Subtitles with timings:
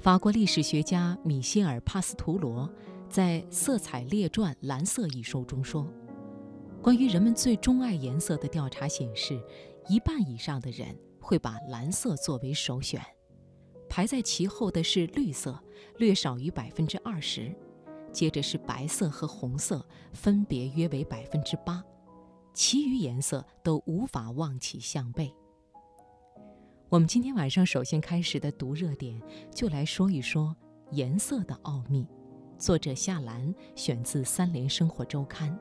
[0.00, 2.66] 法国历史学家米歇尔·帕斯图罗
[3.10, 5.86] 在《色彩列传：蓝色》一书中说，
[6.80, 9.38] 关于人们最钟爱颜色的调查显示，
[9.88, 12.98] 一半以上的人会把蓝色作为首选，
[13.90, 15.62] 排在其后的是绿色，
[15.98, 17.54] 略少于百分之二十，
[18.10, 21.84] 接着是白色和红色，分别约为百分之八，
[22.54, 25.30] 其余颜色都无法望其项背。
[26.90, 29.16] 我们今天晚上首先开始的读热点，
[29.54, 30.56] 就来说一说
[30.90, 32.04] 颜色的奥秘。
[32.58, 35.56] 作者夏兰，选自《三联生活周刊》。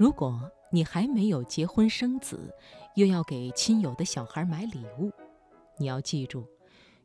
[0.00, 2.50] 如果你还没有结婚生子，
[2.94, 5.12] 又要给亲友的小孩买礼物，
[5.76, 6.48] 你要记住，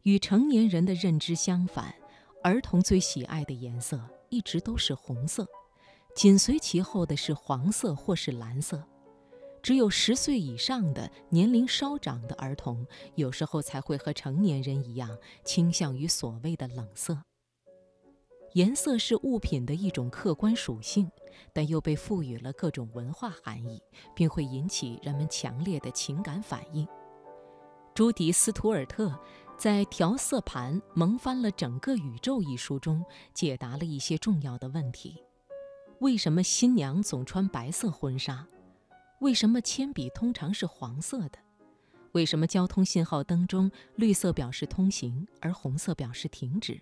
[0.03, 1.93] 与成年人的认知相反，
[2.41, 5.45] 儿童最喜爱的颜色一直都是红色，
[6.15, 8.81] 紧随其后的是黄色或是蓝色。
[9.61, 17.21] 只有十岁以上的年龄稍长的儿童，有时候才会和成年人一样倾向于所谓的冷色。
[18.55, 21.11] 颜色是物品的一种客观属性，
[21.51, 23.83] 但又被赋予了各种文化含义，
[24.15, 26.87] 并会引起人们强烈的情感反应。
[27.93, 29.13] 朱迪·斯图尔特
[29.57, 33.03] 在《调色盘萌翻了整个宇宙》一书中
[33.33, 35.21] 解答了一些重要的问题：
[35.99, 38.47] 为什么新娘总穿白色婚纱？
[39.19, 41.39] 为什么铅笔通常是黄色的？
[42.13, 46.79] 为什么交通信号灯中绿色表示通行，而红色表示停止？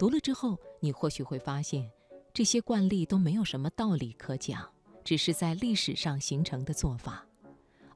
[0.00, 1.90] 读了之后，你或许会发现，
[2.32, 4.66] 这些惯例都没有什么道理可讲，
[5.04, 7.26] 只是在历史上形成的做法，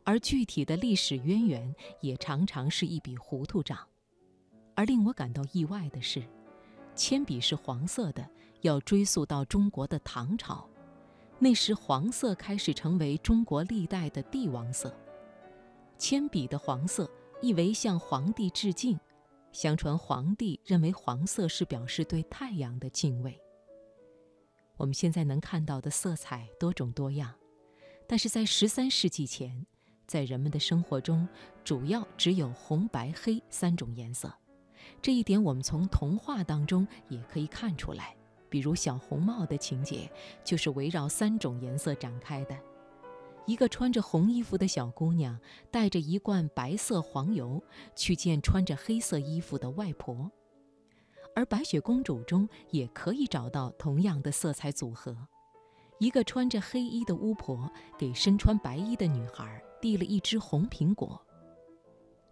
[0.05, 3.79] 而具体的历史渊源也常常是一笔糊涂账。
[4.75, 6.23] 而令我感到意外的是，
[6.95, 8.29] 铅笔是黄色的，
[8.61, 10.69] 要追溯到中国的唐朝，
[11.39, 14.95] 那时黄色开始成为中国历代的帝王色。
[15.97, 19.01] 铅笔的黄色意为向皇帝致敬。
[19.55, 23.41] 相传皇帝认为黄色是表示对太阳的敬畏。
[24.77, 27.33] 我们现在能看到的色彩多种多样，
[28.09, 29.65] 但是在十三世纪前，
[30.09, 31.27] 在人们的生活中
[31.63, 34.35] 主要只有红、白、黑三种颜色。
[35.01, 38.17] 这一点我们从童话当中也可以看出来，
[38.49, 40.11] 比如小红帽的情节
[40.43, 42.59] 就是围绕三种颜色展开的。
[43.47, 45.39] 一个穿着红衣服的小姑娘
[45.71, 47.63] 带着一罐白色黄油
[47.95, 50.31] 去见穿着黑色衣服的外婆，
[51.35, 55.17] 而白雪公主中也可以找到同样的色彩组合。
[55.99, 61.21] 一个穿着黑衣的巫婆给身穿白衣的女孩递了一只红苹果。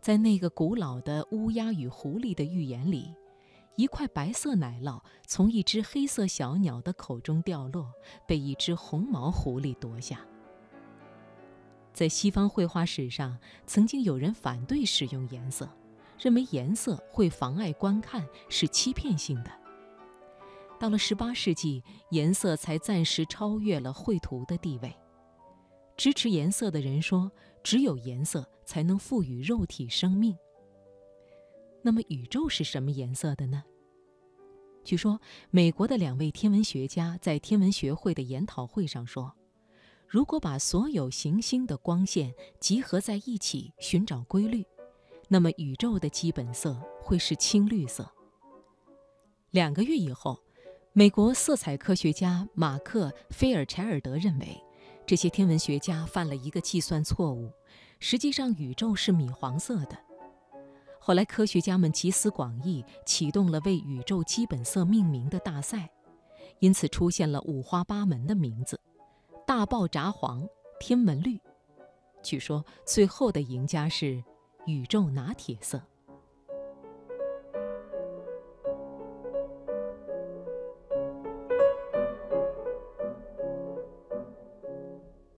[0.00, 3.14] 在那个古老的乌鸦与狐狸的寓言里，
[3.76, 7.92] 一块白色奶酪从一只黑色小鸟的口中掉落，
[8.26, 10.26] 被一只红毛狐狸夺下。
[11.92, 15.69] 在西方绘画史上，曾经有人反对使用颜色，
[16.19, 19.50] 认为颜色会妨碍观看，是欺骗性的。
[20.80, 24.92] 到了18世纪，颜色才暂时超越了绘图的地位。
[25.97, 27.30] 支持颜色的人说，
[27.62, 30.36] 只有颜色才能赋予肉体生命。
[31.82, 33.62] 那么，宇宙是什么颜色的呢？
[34.82, 35.20] 据说，
[35.50, 39.36] 美国的两位天文学家在天文学会的研讨会上说。
[40.12, 44.62] 如果把所有行星的光线集合在一起寻找规律，
[45.26, 48.06] 那么宇宙的基本色会是青绿色。
[49.52, 50.38] 两个月以后，
[50.92, 54.62] 美国色彩科学家马克·菲尔柴尔德认为，
[55.06, 57.50] 这些天文学家犯了一个计算错误，
[57.98, 59.98] 实际上宇宙是米黄色的。
[61.00, 65.88] 后来，科学家们集思广益，启动了为宇宙基本色命名的大赛，
[66.58, 68.78] 因此出现了五花八门的名字。
[69.47, 70.47] 大爆炸黄、
[70.78, 71.39] 天门绿，
[72.22, 74.22] 据说最后的赢家是
[74.66, 75.83] 宇宙拿铁色。